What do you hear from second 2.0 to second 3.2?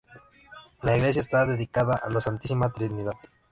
a La Santísima Trinidad.